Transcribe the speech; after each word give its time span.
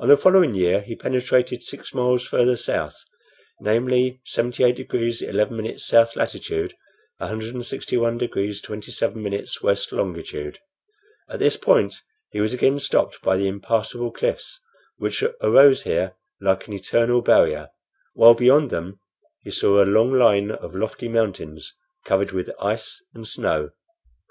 On 0.00 0.08
the 0.08 0.16
following 0.16 0.54
year 0.54 0.80
he 0.80 0.96
penetrated 0.96 1.62
six 1.62 1.92
miles 1.92 2.24
farther 2.26 2.56
south, 2.56 3.04
namely, 3.60 4.22
78 4.24 4.74
degrees 4.74 5.20
11' 5.20 5.78
south 5.78 6.16
latitude, 6.16 6.74
161 7.18 8.16
degrees 8.16 8.62
27' 8.62 9.46
west 9.62 9.92
longitude. 9.92 10.58
At 11.28 11.38
this 11.38 11.58
point 11.58 11.96
he 12.30 12.40
was 12.40 12.54
again 12.54 12.78
stopped 12.78 13.20
by 13.20 13.36
the 13.36 13.46
impassable 13.46 14.10
cliffs, 14.10 14.58
which 14.96 15.22
arose 15.42 15.82
here 15.82 16.14
like 16.40 16.66
an 16.66 16.72
eternal 16.72 17.20
barrier, 17.20 17.68
while 18.14 18.32
beyond 18.32 18.70
them 18.70 19.00
he 19.42 19.50
saw 19.50 19.84
a 19.84 19.84
long 19.84 20.12
line 20.12 20.50
of 20.50 20.74
lofty 20.74 21.08
mountains 21.08 21.74
covered 22.06 22.32
with 22.32 22.50
ice 22.58 23.04
and 23.12 23.28
snow." 23.28 23.68